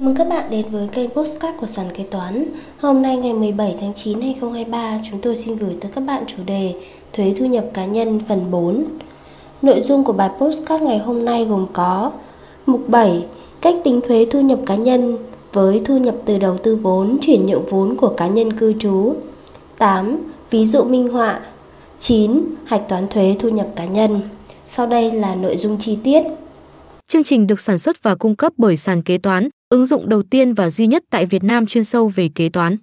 [0.00, 2.44] Mừng các bạn đến với kênh Postcard của Sàn Kế Toán.
[2.80, 6.42] Hôm nay ngày 17 tháng 9 2023, chúng tôi xin gửi tới các bạn chủ
[6.46, 6.74] đề
[7.12, 8.84] Thuế thu nhập cá nhân phần 4.
[9.62, 12.12] Nội dung của bài Postcard ngày hôm nay gồm có
[12.66, 13.26] Mục 7.
[13.60, 15.18] Cách tính thuế thu nhập cá nhân
[15.52, 19.14] với thu nhập từ đầu tư vốn, chuyển nhượng vốn của cá nhân cư trú.
[19.78, 20.18] 8.
[20.50, 21.40] Ví dụ minh họa.
[21.98, 22.40] 9.
[22.64, 24.20] Hạch toán thuế thu nhập cá nhân.
[24.66, 26.22] Sau đây là nội dung chi tiết.
[27.08, 30.22] Chương trình được sản xuất và cung cấp bởi sàn kế toán, ứng dụng đầu
[30.22, 32.76] tiên và duy nhất tại Việt Nam chuyên sâu về kế toán.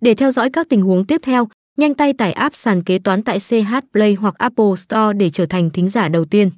[0.00, 3.22] Để theo dõi các tình huống tiếp theo, nhanh tay tải app sàn kế toán
[3.22, 6.50] tại CH Play hoặc Apple Store để trở thành thính giả đầu tiên.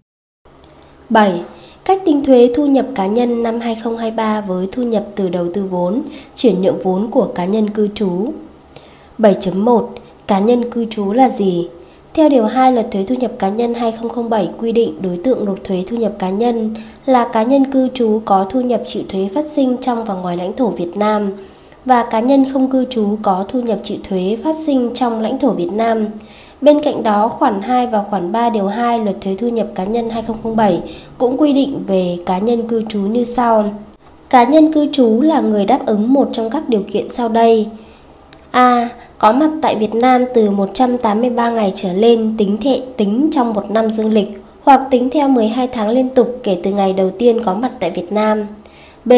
[1.11, 1.43] 7.
[1.85, 5.65] Cách tính thuế thu nhập cá nhân năm 2023 với thu nhập từ đầu tư
[5.65, 6.03] vốn,
[6.37, 8.33] chuyển nhượng vốn của cá nhân cư trú.
[9.19, 9.89] 7.1.
[10.27, 11.69] Cá nhân cư trú là gì?
[12.19, 15.65] Theo Điều 2 Luật Thuế Thu nhập Cá nhân 2007 quy định đối tượng nộp
[15.65, 16.75] thuế thu nhập cá nhân
[17.07, 20.37] là cá nhân cư trú có thu nhập chịu thuế phát sinh trong và ngoài
[20.37, 21.31] lãnh thổ Việt Nam
[21.85, 25.39] và cá nhân không cư trú có thu nhập chịu thuế phát sinh trong lãnh
[25.39, 26.07] thổ Việt Nam.
[26.61, 29.85] Bên cạnh đó, khoản 2 và khoản 3 điều 2 Luật Thuế Thu nhập Cá
[29.85, 30.81] nhân 2007
[31.19, 33.71] cũng quy định về cá nhân cư trú như sau.
[34.31, 37.67] Cá nhân cư trú là người đáp ứng một trong các điều kiện sau đây.
[38.51, 43.53] A, có mặt tại Việt Nam từ 183 ngày trở lên, tính thệ, tính trong
[43.53, 47.11] một năm dương lịch, hoặc tính theo 12 tháng liên tục kể từ ngày đầu
[47.19, 48.47] tiên có mặt tại Việt Nam.
[49.05, 49.13] B.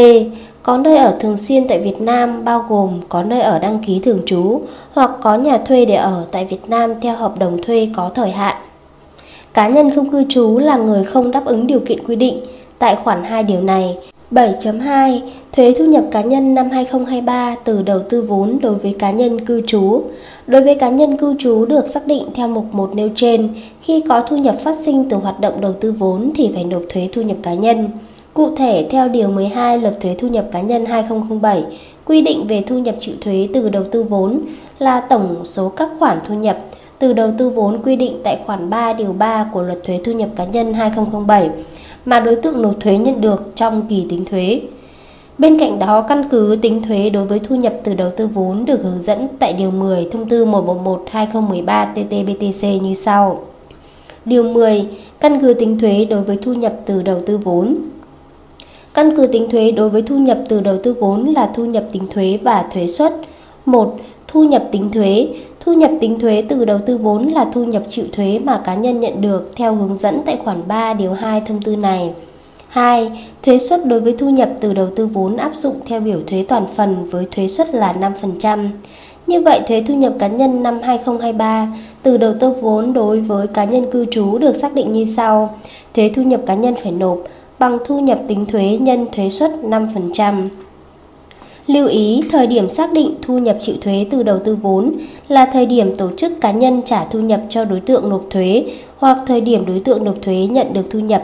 [0.62, 4.01] Có nơi ở thường xuyên tại Việt Nam, bao gồm có nơi ở đăng ký
[4.05, 4.61] thường trú,
[4.92, 8.31] hoặc có nhà thuê để ở tại Việt Nam theo hợp đồng thuê có thời
[8.31, 8.56] hạn.
[9.55, 12.41] Cá nhân không cư trú là người không đáp ứng điều kiện quy định
[12.78, 13.97] tại khoản 2 điều này
[14.31, 15.20] 7.2
[15.53, 19.45] Thuế thu nhập cá nhân năm 2023 từ đầu tư vốn đối với cá nhân
[19.47, 20.03] cư trú.
[20.47, 23.48] Đối với cá nhân cư trú được xác định theo mục 1 nêu trên,
[23.83, 26.83] khi có thu nhập phát sinh từ hoạt động đầu tư vốn thì phải nộp
[26.89, 27.89] thuế thu nhập cá nhân.
[28.34, 31.64] Cụ thể, theo Điều 12 Luật Thuế Thu nhập Cá nhân 2007,
[32.05, 34.41] quy định về thu nhập chịu thuế từ đầu tư vốn
[34.78, 36.58] là tổng số các khoản thu nhập
[36.98, 40.12] từ đầu tư vốn quy định tại khoản 3 điều 3 của Luật Thuế Thu
[40.12, 41.51] nhập Cá nhân 2007
[42.05, 44.61] mà đối tượng nộp thuế nhận được trong kỳ tính thuế.
[45.38, 48.64] Bên cạnh đó, căn cứ tính thuế đối với thu nhập từ đầu tư vốn
[48.64, 53.40] được hướng dẫn tại Điều 10 Thông tư 111-2013-TT-BTC như sau.
[54.24, 54.86] Điều 10.
[55.20, 57.77] Căn cứ tính thuế đối với thu nhập từ đầu tư vốn
[58.94, 61.84] Căn cứ tính thuế đối với thu nhập từ đầu tư vốn là thu nhập
[61.92, 63.12] tính thuế và thuế suất.
[63.67, 63.96] 1.
[64.28, 65.28] Thu nhập tính thuế
[65.61, 68.75] Thu nhập tính thuế từ đầu tư vốn là thu nhập chịu thuế mà cá
[68.75, 72.11] nhân nhận được theo hướng dẫn tại khoản 3 điều 2 thông tư này.
[72.69, 73.11] 2.
[73.43, 76.45] Thuế suất đối với thu nhập từ đầu tư vốn áp dụng theo biểu thuế
[76.48, 78.69] toàn phần với thuế suất là 5%.
[79.27, 81.69] Như vậy, thuế thu nhập cá nhân năm 2023
[82.03, 85.59] từ đầu tư vốn đối với cá nhân cư trú được xác định như sau.
[85.95, 87.19] Thuế thu nhập cá nhân phải nộp
[87.59, 90.48] bằng thu nhập tính thuế nhân thuế suất 5%.
[91.73, 94.92] Lưu ý, thời điểm xác định thu nhập chịu thuế từ đầu tư vốn
[95.29, 98.64] là thời điểm tổ chức cá nhân trả thu nhập cho đối tượng nộp thuế
[98.98, 101.23] hoặc thời điểm đối tượng nộp thuế nhận được thu nhập.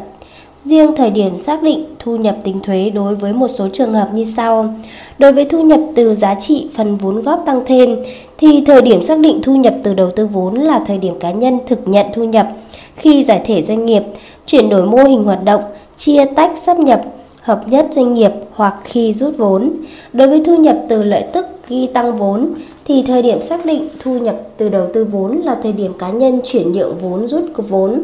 [0.60, 4.08] Riêng thời điểm xác định thu nhập tính thuế đối với một số trường hợp
[4.12, 4.74] như sau.
[5.18, 7.96] Đối với thu nhập từ giá trị phần vốn góp tăng thêm
[8.38, 11.30] thì thời điểm xác định thu nhập từ đầu tư vốn là thời điểm cá
[11.30, 12.48] nhân thực nhận thu nhập
[12.96, 14.02] khi giải thể doanh nghiệp,
[14.46, 15.62] chuyển đổi mô hình hoạt động,
[15.96, 17.02] chia tách sắp nhập
[17.46, 19.70] hợp nhất doanh nghiệp hoặc khi rút vốn.
[20.12, 22.48] Đối với thu nhập từ lợi tức ghi tăng vốn,
[22.84, 26.10] thì thời điểm xác định thu nhập từ đầu tư vốn là thời điểm cá
[26.10, 28.00] nhân chuyển nhượng vốn rút vốn.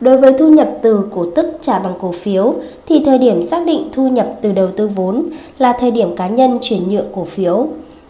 [0.00, 2.54] Đối với thu nhập từ cổ tức trả bằng cổ phiếu,
[2.86, 5.24] thì thời điểm xác định thu nhập từ đầu tư vốn
[5.58, 7.66] là thời điểm cá nhân chuyển nhượng cổ phiếu.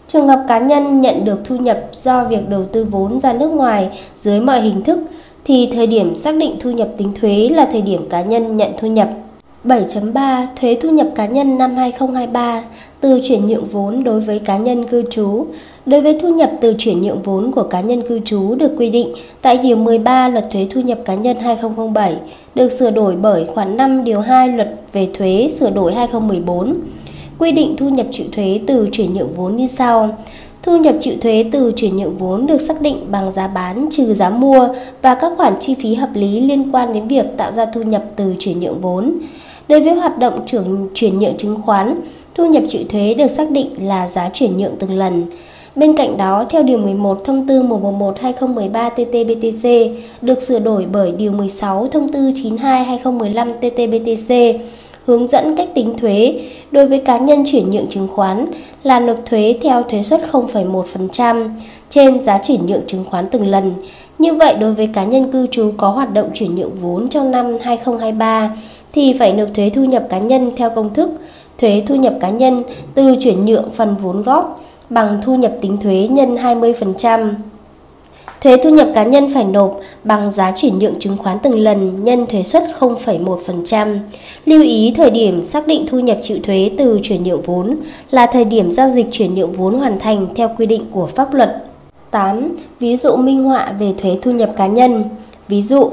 [0.07, 3.49] Trường hợp cá nhân nhận được thu nhập do việc đầu tư vốn ra nước
[3.49, 4.99] ngoài dưới mọi hình thức,
[5.45, 8.71] thì thời điểm xác định thu nhập tính thuế là thời điểm cá nhân nhận
[8.79, 9.09] thu nhập
[9.63, 12.63] 7.3 Thuế thu nhập cá nhân năm 2023
[12.99, 15.45] từ chuyển nhượng vốn đối với cá nhân cư trú.
[15.85, 18.89] Đối với thu nhập từ chuyển nhượng vốn của cá nhân cư trú được quy
[18.89, 22.15] định tại Điều 13 Luật Thuế Thu nhập Cá nhân 2007
[22.55, 26.75] được sửa đổi bởi khoản 5 Điều 2 Luật về Thuế sửa đổi 2014.
[27.39, 30.17] Quy định thu nhập chịu thuế từ chuyển nhượng vốn như sau.
[30.63, 34.13] Thu nhập chịu thuế từ chuyển nhượng vốn được xác định bằng giá bán trừ
[34.13, 34.67] giá mua
[35.01, 38.03] và các khoản chi phí hợp lý liên quan đến việc tạo ra thu nhập
[38.15, 39.13] từ chuyển nhượng vốn.
[39.69, 42.01] Đối với hoạt động trưởng chuyển nhượng chứng khoán,
[42.35, 45.23] thu nhập chịu thuế được xác định là giá chuyển nhượng từng lần.
[45.75, 49.89] Bên cạnh đó, theo Điều 11 Thông tư 111-2013-TT-BTC
[50.21, 54.57] được sửa đổi bởi Điều 16 Thông tư 92-2015-TT-BTC
[55.05, 56.41] hướng dẫn cách tính thuế
[56.71, 58.45] đối với cá nhân chuyển nhượng chứng khoán
[58.83, 61.49] là nộp thuế theo thuế suất 0,1%
[61.89, 63.73] trên giá chuyển nhượng chứng khoán từng lần.
[64.17, 67.31] Như vậy, đối với cá nhân cư trú có hoạt động chuyển nhượng vốn trong
[67.31, 68.57] năm 2023,
[68.93, 71.09] thì phải nộp thuế thu nhập cá nhân theo công thức
[71.57, 72.63] thuế thu nhập cá nhân
[72.93, 77.33] từ chuyển nhượng phần vốn góp bằng thu nhập tính thuế nhân 20%.
[78.41, 82.03] Thuế thu nhập cá nhân phải nộp bằng giá chuyển nhượng chứng khoán từng lần
[82.03, 83.97] nhân thuế suất 0,1%.
[84.45, 87.77] Lưu ý thời điểm xác định thu nhập chịu thuế từ chuyển nhượng vốn
[88.11, 91.33] là thời điểm giao dịch chuyển nhượng vốn hoàn thành theo quy định của pháp
[91.33, 91.63] luật.
[92.11, 92.57] 8.
[92.79, 95.03] Ví dụ minh họa về thuế thu nhập cá nhân.
[95.47, 95.91] Ví dụ,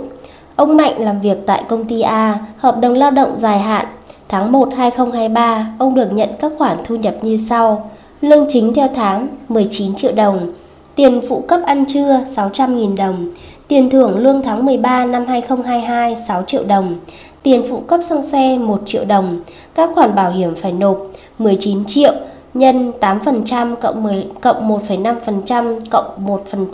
[0.56, 3.86] ông Mạnh làm việc tại công ty A, hợp đồng lao động dài hạn.
[4.28, 7.90] Tháng 1 2023, ông được nhận các khoản thu nhập như sau.
[8.20, 10.52] Lương chính theo tháng 19 triệu đồng,
[10.94, 13.30] tiền phụ cấp ăn trưa 600.000 đồng,
[13.68, 16.96] tiền thưởng lương tháng 13 năm 2022 6 triệu đồng,
[17.42, 19.40] tiền phụ cấp xăng xe 1 triệu đồng,
[19.74, 20.98] các khoản bảo hiểm phải nộp
[21.38, 22.12] 19 triệu
[22.54, 26.26] nhân 8% cộng 10 cộng 1,5% cộng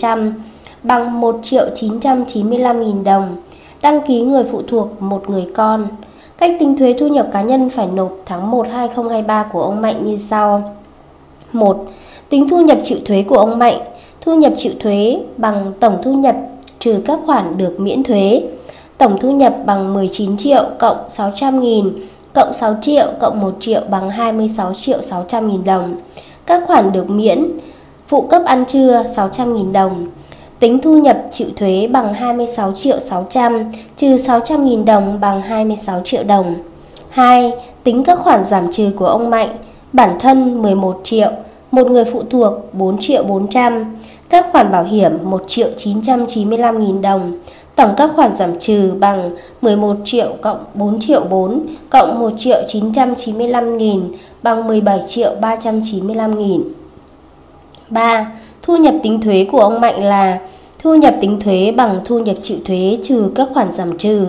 [0.02, 0.32] 1%
[0.82, 3.36] bằng 1 triệu 995 nghìn đồng.
[3.82, 5.86] Đăng ký người phụ thuộc một người con.
[6.38, 10.04] Cách tính thuế thu nhập cá nhân phải nộp tháng 1 2023 của ông Mạnh
[10.04, 10.74] như sau.
[11.52, 11.84] 1.
[12.28, 13.78] Tính thu nhập chịu thuế của ông Mạnh.
[14.20, 16.36] Thu nhập chịu thuế bằng tổng thu nhập
[16.78, 18.42] trừ các khoản được miễn thuế.
[18.98, 21.92] Tổng thu nhập bằng 19 triệu cộng 600 nghìn
[22.34, 25.94] cộng 6 triệu cộng 1 triệu bằng 26 triệu 600 nghìn đồng.
[26.46, 27.46] Các khoản được miễn,
[28.06, 30.06] phụ cấp ăn trưa 600 nghìn đồng.
[30.62, 36.02] Tính thu nhập chịu thuế bằng 26 triệu 600 trừ 600 nghìn đồng bằng 26
[36.04, 36.54] triệu đồng.
[37.10, 37.52] 2.
[37.84, 39.48] Tính các khoản giảm trừ của ông Mạnh,
[39.92, 41.30] bản thân 11 triệu,
[41.70, 43.84] một người phụ thuộc 4 triệu 400,
[44.28, 47.38] các khoản bảo hiểm 1 triệu 995 nghìn đồng.
[47.76, 49.30] Tổng các khoản giảm trừ bằng
[49.62, 54.12] 11 triệu cộng 4 triệu 4 cộng 1 triệu 995 nghìn
[54.42, 56.62] bằng 17 triệu 395 nghìn.
[57.88, 58.32] 3.
[58.62, 60.38] Thu nhập tính thuế của ông Mạnh là
[60.82, 64.26] thu nhập tính thuế bằng thu nhập chịu thuế trừ các khoản giảm trừ,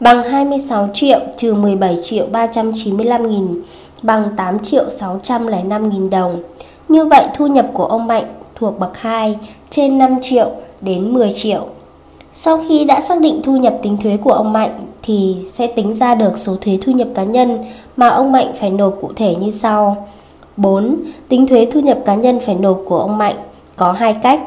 [0.00, 3.62] bằng 26 triệu trừ 17 triệu 395 nghìn,
[4.02, 6.42] bằng 8 triệu 605 nghìn đồng.
[6.88, 8.24] Như vậy, thu nhập của ông Mạnh
[8.54, 9.36] thuộc bậc 2
[9.70, 10.50] trên 5 triệu
[10.80, 11.66] đến 10 triệu.
[12.34, 14.72] Sau khi đã xác định thu nhập tính thuế của ông Mạnh
[15.02, 17.58] thì sẽ tính ra được số thuế thu nhập cá nhân
[17.96, 20.08] mà ông Mạnh phải nộp cụ thể như sau.
[20.56, 20.96] 4.
[21.28, 23.36] Tính thuế thu nhập cá nhân phải nộp của ông Mạnh
[23.76, 24.40] có hai cách.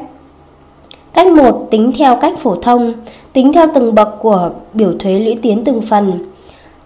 [1.16, 2.92] Cách 1 tính theo cách phổ thông,
[3.32, 6.12] tính theo từng bậc của biểu thuế lũy tiến từng phần.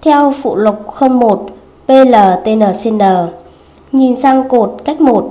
[0.01, 1.47] Theo phụ lục 01
[1.87, 3.03] PLTNCN.
[3.93, 5.31] Nhìn sang cột cách 1,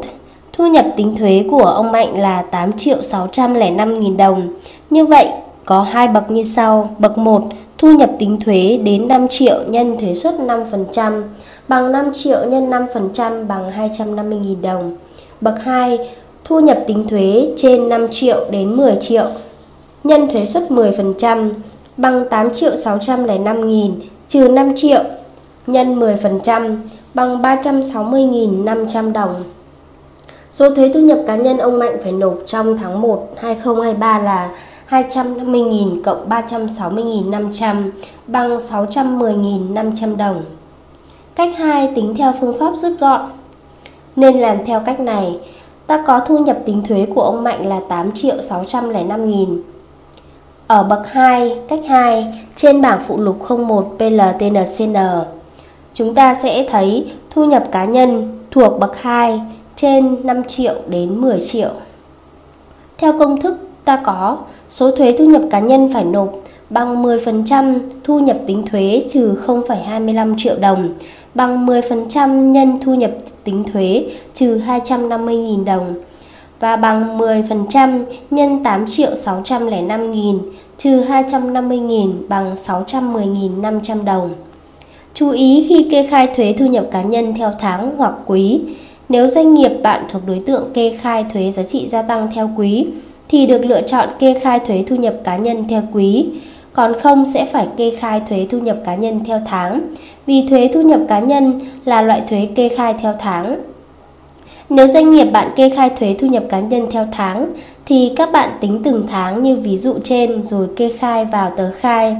[0.54, 4.48] thu nhập tính thuế của ông Mạnh là 8 triệu 605 nghìn đồng.
[4.90, 5.28] Như vậy,
[5.66, 6.90] có hai bậc như sau.
[6.98, 7.44] Bậc 1,
[7.78, 11.24] thu nhập tính thuế đến 5 triệu nhân thuế suất 5%,
[11.68, 14.95] bằng 5 triệu nhân 5% bằng 250.000 đồng.
[15.42, 16.00] Bậc 2,
[16.45, 19.25] thu nhập tính thuế trên 5 triệu đến 10 triệu,
[20.03, 21.50] nhân thuế suất 10%,
[21.97, 25.03] bằng 8 triệu 605 nghìn, trừ 5 triệu,
[25.68, 26.75] nhân 10%,
[27.13, 29.36] bằng 360.500 đồng.
[30.50, 34.50] Số thuế thu nhập cá nhân ông Mạnh phải nộp trong tháng 1 2023 là
[34.89, 37.89] 250.000 cộng 360.500
[38.27, 40.42] bằng 610.500 đồng.
[41.35, 43.21] Cách 2 tính theo phương pháp rút gọn.
[44.15, 45.39] Nên làm theo cách này,
[45.89, 49.62] ta có thu nhập tính thuế của ông Mạnh là 8 triệu 605 nghìn.
[50.68, 54.95] Ở bậc 2, cách 2, trên bảng phụ lục 01 PLTNCN,
[55.94, 59.41] chúng ta sẽ thấy thu nhập cá nhân thuộc bậc 2
[59.75, 61.71] trên 5 triệu đến 10 triệu.
[62.97, 64.37] Theo công thức ta có
[64.69, 66.33] số thuế thu nhập cá nhân phải nộp
[66.69, 70.90] bằng 10% thu nhập tính thuế trừ 0,25 triệu đồng
[71.33, 73.12] bằng 10% nhân thu nhập
[73.44, 75.94] tính thuế trừ 250.000 đồng
[76.59, 80.40] và bằng 10% nhân 8 triệu 605 nghìn
[80.78, 84.30] trừ 250 nghìn bằng 610.500 đồng.
[85.14, 88.62] Chú ý khi kê khai thuế thu nhập cá nhân theo tháng hoặc quý,
[89.09, 92.50] nếu doanh nghiệp bạn thuộc đối tượng kê khai thuế giá trị gia tăng theo
[92.57, 92.88] quý,
[93.30, 96.26] thì được lựa chọn kê khai thuế thu nhập cá nhân theo quý,
[96.73, 99.81] còn không sẽ phải kê khai thuế thu nhập cá nhân theo tháng,
[100.26, 103.59] vì thuế thu nhập cá nhân là loại thuế kê khai theo tháng.
[104.69, 107.54] Nếu doanh nghiệp bạn kê khai thuế thu nhập cá nhân theo tháng
[107.85, 111.71] thì các bạn tính từng tháng như ví dụ trên rồi kê khai vào tờ
[111.71, 112.16] khai.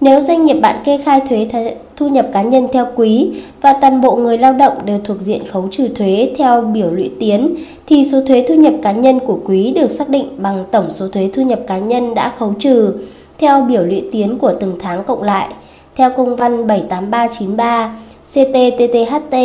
[0.00, 1.48] Nếu doanh nghiệp bạn kê khai thuế
[1.96, 5.42] thu nhập cá nhân theo quý và toàn bộ người lao động đều thuộc diện
[5.48, 7.54] khấu trừ thuế theo biểu lũy tiến
[7.86, 11.08] thì số thuế thu nhập cá nhân của quý được xác định bằng tổng số
[11.08, 12.94] thuế thu nhập cá nhân đã khấu trừ
[13.38, 15.48] theo biểu lũy tiến của từng tháng cộng lại
[15.96, 19.36] theo công văn 78393 CTTTHT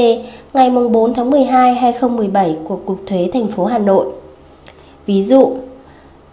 [0.54, 4.06] ngày 4 tháng 12 2017 của Cục Thuế thành phố Hà Nội.
[5.06, 5.56] Ví dụ,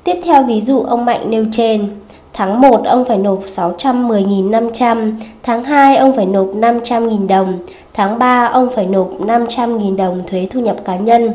[0.04, 1.88] tiếp theo ví dụ ông Mạnh nêu trên,
[2.32, 5.12] tháng 1 ông phải nộp 610.500,
[5.42, 7.58] tháng 2 ông phải nộp 500.000 đồng,
[7.98, 11.30] Tháng 3 ông phải nộp 500.000 đồng thuế thu nhập cá nhân.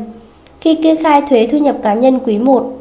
[0.60, 2.72] Khi kê khai thuế thu nhập cá nhân quý 1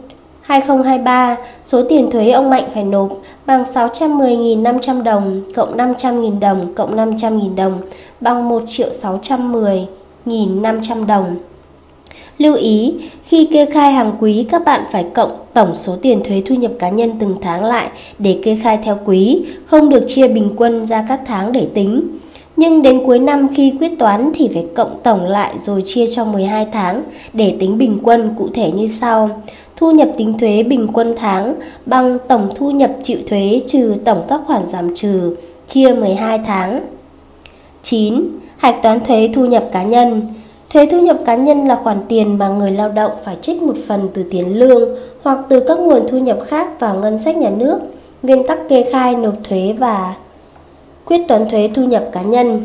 [0.43, 3.09] 2023, số tiền thuế ông Mạnh phải nộp
[3.45, 7.73] bằng 610.500 đồng cộng 500.000 đồng cộng 500.000 đồng
[8.19, 11.35] bằng 1 triệu 610.500 đồng.
[12.38, 16.41] Lưu ý, khi kê khai hàng quý các bạn phải cộng tổng số tiền thuế
[16.45, 20.27] thu nhập cá nhân từng tháng lại để kê khai theo quý, không được chia
[20.27, 22.17] bình quân ra các tháng để tính.
[22.55, 26.25] Nhưng đến cuối năm khi quyết toán thì phải cộng tổng lại rồi chia cho
[26.25, 29.29] 12 tháng để tính bình quân cụ thể như sau.
[29.83, 34.23] Thu nhập tính thuế bình quân tháng bằng tổng thu nhập chịu thuế trừ tổng
[34.27, 35.35] các khoản giảm trừ,
[35.67, 36.79] chia 12 tháng.
[37.81, 38.23] 9.
[38.57, 40.21] Hạch toán thuế thu nhập cá nhân
[40.69, 43.75] Thuế thu nhập cá nhân là khoản tiền mà người lao động phải trích một
[43.87, 44.89] phần từ tiền lương
[45.23, 47.79] hoặc từ các nguồn thu nhập khác vào ngân sách nhà nước.
[48.21, 50.15] Nguyên tắc kê khai nộp thuế và
[51.05, 52.63] quyết toán thuế thu nhập cá nhân.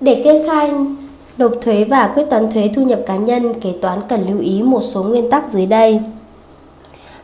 [0.00, 0.70] Để kê khai
[1.38, 4.62] nộp thuế và quyết toán thuế thu nhập cá nhân, kế toán cần lưu ý
[4.62, 6.00] một số nguyên tắc dưới đây.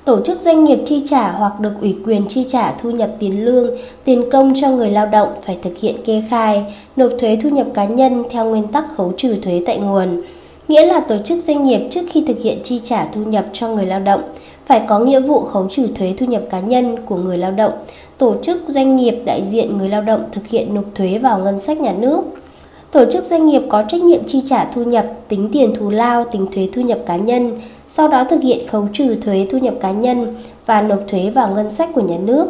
[0.05, 3.45] Tổ chức doanh nghiệp chi trả hoặc được ủy quyền chi trả thu nhập tiền
[3.45, 3.71] lương,
[4.05, 6.65] tiền công cho người lao động phải thực hiện kê khai,
[6.97, 10.23] nộp thuế thu nhập cá nhân theo nguyên tắc khấu trừ thuế tại nguồn.
[10.69, 13.69] Nghĩa là tổ chức doanh nghiệp trước khi thực hiện chi trả thu nhập cho
[13.69, 14.21] người lao động
[14.67, 17.73] phải có nghĩa vụ khấu trừ thuế thu nhập cá nhân của người lao động.
[18.19, 21.61] Tổ chức doanh nghiệp đại diện người lao động thực hiện nộp thuế vào ngân
[21.61, 22.21] sách nhà nước.
[22.91, 26.25] Tổ chức doanh nghiệp có trách nhiệm chi trả thu nhập, tính tiền thù lao,
[26.25, 27.51] tính thuế thu nhập cá nhân,
[27.97, 30.35] sau đó thực hiện khấu trừ thuế thu nhập cá nhân
[30.67, 32.47] và nộp thuế vào ngân sách của nhà nước.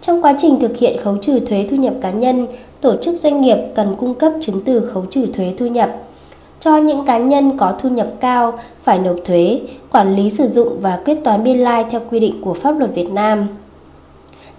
[0.00, 2.46] Trong quá trình thực hiện khấu trừ thuế thu nhập cá nhân,
[2.80, 5.96] tổ chức doanh nghiệp cần cung cấp chứng từ khấu trừ thuế thu nhập.
[6.60, 9.60] Cho những cá nhân có thu nhập cao phải nộp thuế,
[9.90, 12.94] quản lý sử dụng và quyết toán biên lai theo quy định của pháp luật
[12.94, 13.46] Việt Nam.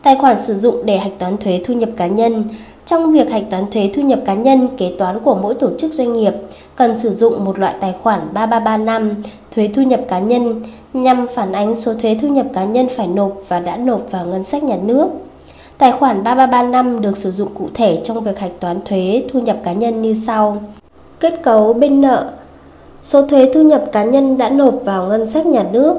[0.01, 2.43] Tài khoản sử dụng để hạch toán thuế thu nhập cá nhân
[2.85, 5.93] trong việc hạch toán thuế thu nhập cá nhân, kế toán của mỗi tổ chức
[5.93, 6.33] doanh nghiệp
[6.75, 9.23] cần sử dụng một loại tài khoản 3335
[9.55, 10.61] thuế thu nhập cá nhân
[10.93, 14.25] nhằm phản ánh số thuế thu nhập cá nhân phải nộp và đã nộp vào
[14.25, 15.07] ngân sách nhà nước.
[15.77, 19.57] Tài khoản 3335 được sử dụng cụ thể trong việc hạch toán thuế thu nhập
[19.63, 20.57] cá nhân như sau.
[21.19, 22.31] Kết cấu bên nợ
[23.01, 25.95] Số thuế thu nhập cá nhân đã nộp vào ngân sách nhà nước.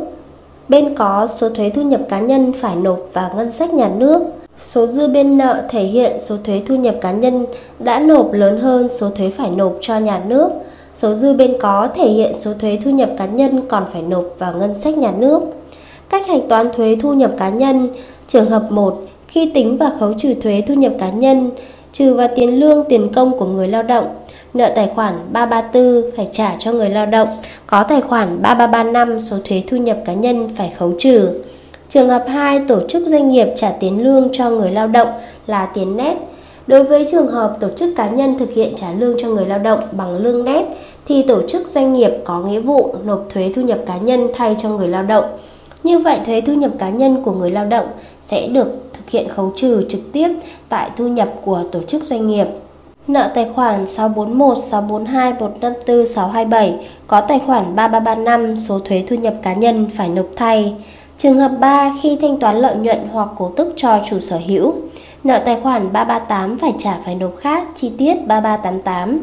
[0.69, 4.23] Bên có số thuế thu nhập cá nhân phải nộp vào ngân sách nhà nước
[4.61, 7.47] Số dư bên nợ thể hiện số thuế thu nhập cá nhân
[7.79, 10.49] đã nộp lớn hơn số thuế phải nộp cho nhà nước.
[10.93, 14.25] Số dư bên có thể hiện số thuế thu nhập cá nhân còn phải nộp
[14.39, 15.43] vào ngân sách nhà nước.
[16.09, 17.89] Cách hạch toán thuế thu nhập cá nhân
[18.29, 21.51] Trường hợp 1, khi tính và khấu trừ thuế thu nhập cá nhân,
[21.93, 24.07] trừ vào tiền lương tiền công của người lao động,
[24.55, 27.29] nợ tài khoản 334 phải trả cho người lao động,
[27.67, 31.31] có tài khoản 3335 số thuế thu nhập cá nhân phải khấu trừ.
[31.89, 35.09] Trường hợp 2, tổ chức doanh nghiệp trả tiền lương cho người lao động
[35.47, 36.17] là tiền nét.
[36.67, 39.59] Đối với trường hợp tổ chức cá nhân thực hiện trả lương cho người lao
[39.59, 40.65] động bằng lương nét
[41.07, 44.57] thì tổ chức doanh nghiệp có nghĩa vụ nộp thuế thu nhập cá nhân thay
[44.63, 45.25] cho người lao động.
[45.83, 47.87] Như vậy thuế thu nhập cá nhân của người lao động
[48.21, 50.29] sẽ được thực hiện khấu trừ trực tiếp
[50.69, 52.47] tại thu nhập của tổ chức doanh nghiệp.
[53.07, 59.35] Nợ tài khoản 641, 642, 154, 627 có tài khoản 3335 số thuế thu nhập
[59.43, 60.75] cá nhân phải nộp thay.
[61.19, 64.75] Trường hợp 3 khi thanh toán lợi nhuận hoặc cổ tức cho chủ sở hữu,
[65.25, 69.19] nợ tài khoản 338 phải trả phải nộp khác, chi tiết 3388.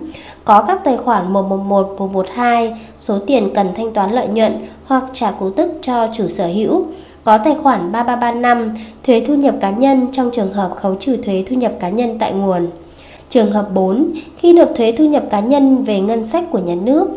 [0.45, 4.53] Có các tài khoản 111, 112, số tiền cần thanh toán lợi nhuận
[4.85, 6.85] hoặc trả cổ tức cho chủ sở hữu.
[7.23, 8.73] Có tài khoản 3335,
[9.03, 12.19] thuế thu nhập cá nhân trong trường hợp khấu trừ thuế thu nhập cá nhân
[12.19, 12.67] tại nguồn.
[13.29, 14.07] Trường hợp 4,
[14.37, 17.07] khi nộp thuế thu nhập cá nhân về ngân sách của nhà nước,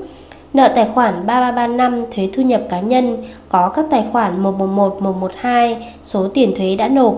[0.57, 3.17] Nợ tài khoản 3335 thuế thu nhập cá nhân
[3.49, 7.15] có các tài khoản 111, 112 số tiền thuế đã nộp.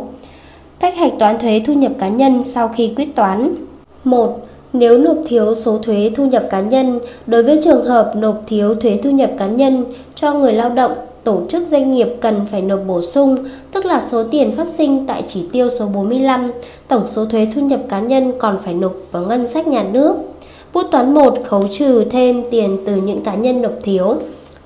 [0.81, 3.55] Cách hạch toán thuế thu nhập cá nhân sau khi quyết toán.
[4.05, 4.39] 1.
[4.73, 8.75] Nếu nộp thiếu số thuế thu nhập cá nhân, đối với trường hợp nộp thiếu
[8.75, 10.93] thuế thu nhập cá nhân cho người lao động,
[11.25, 13.37] tổ chức doanh nghiệp cần phải nộp bổ sung,
[13.73, 16.51] tức là số tiền phát sinh tại chỉ tiêu số 45,
[16.89, 20.17] tổng số thuế thu nhập cá nhân còn phải nộp vào ngân sách nhà nước.
[20.73, 24.15] Bút toán 1 khấu trừ thêm tiền từ những cá nhân nộp thiếu.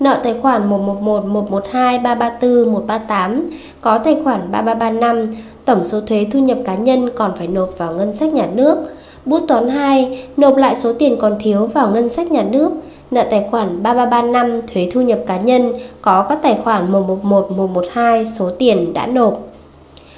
[0.01, 5.31] Nợ tài khoản 111, 112, 334, 138 có tài khoản 3335,
[5.65, 8.77] tổng số thuế thu nhập cá nhân còn phải nộp vào ngân sách nhà nước.
[9.25, 12.71] Bút toán 2 nộp lại số tiền còn thiếu vào ngân sách nhà nước.
[13.11, 18.27] Nợ tài khoản 3335 thuế thu nhập cá nhân có các tài khoản 111, 112
[18.27, 19.39] số tiền đã nộp.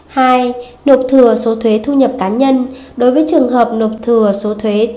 [0.06, 0.52] 2.
[0.84, 4.54] Nộp thừa số thuế thu nhập cá nhân Đối với trường hợp nộp thừa số
[4.54, 4.94] thuế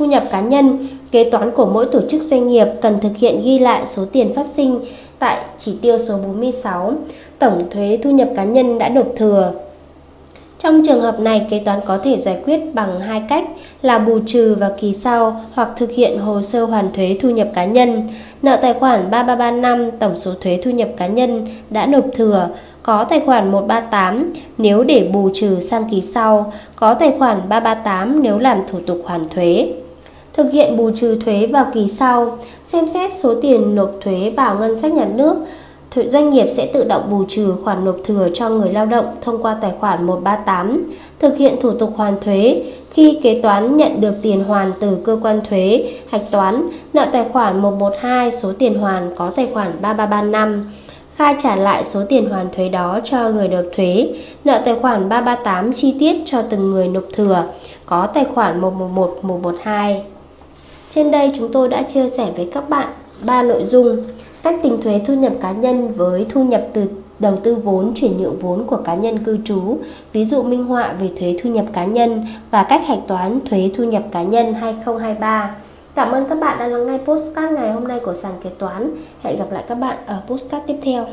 [0.00, 3.42] thu nhập cá nhân, kế toán của mỗi tổ chức doanh nghiệp cần thực hiện
[3.44, 4.80] ghi lại số tiền phát sinh
[5.18, 6.92] tại chỉ tiêu số 46,
[7.38, 9.52] tổng thuế thu nhập cá nhân đã nộp thừa.
[10.58, 13.44] Trong trường hợp này, kế toán có thể giải quyết bằng hai cách
[13.82, 17.48] là bù trừ vào kỳ sau hoặc thực hiện hồ sơ hoàn thuế thu nhập
[17.54, 18.08] cá nhân.
[18.42, 22.48] Nợ tài khoản 3335 tổng số thuế thu nhập cá nhân đã nộp thừa,
[22.82, 28.22] có tài khoản 138 nếu để bù trừ sang kỳ sau, có tài khoản 338
[28.22, 29.72] nếu làm thủ tục hoàn thuế.
[30.40, 34.58] Thực hiện bù trừ thuế vào kỳ sau, xem xét số tiền nộp thuế vào
[34.58, 35.36] ngân sách nhà nước,
[36.08, 39.42] doanh nghiệp sẽ tự động bù trừ khoản nộp thừa cho người lao động thông
[39.42, 44.14] qua tài khoản 138, thực hiện thủ tục hoàn thuế khi kế toán nhận được
[44.22, 49.14] tiền hoàn từ cơ quan thuế, hạch toán, nợ tài khoản 112 số tiền hoàn
[49.16, 50.70] có tài khoản 3335
[51.14, 55.08] khai trả lại số tiền hoàn thuế đó cho người nộp thuế, nợ tài khoản
[55.08, 57.44] 338 chi tiết cho từng người nộp thừa,
[57.86, 60.02] có tài khoản 111, 112.
[60.90, 62.88] Trên đây chúng tôi đã chia sẻ với các bạn
[63.24, 63.96] ba nội dung
[64.42, 68.18] cách tính thuế thu nhập cá nhân với thu nhập từ đầu tư vốn chuyển
[68.18, 69.78] nhượng vốn của cá nhân cư trú,
[70.12, 73.70] ví dụ minh họa về thuế thu nhập cá nhân và cách hạch toán thuế
[73.74, 75.56] thu nhập cá nhân 2023.
[75.94, 78.90] Cảm ơn các bạn đã lắng nghe postcard ngày hôm nay của sàn kế toán.
[79.22, 81.06] Hẹn gặp lại các bạn ở postcard tiếp theo.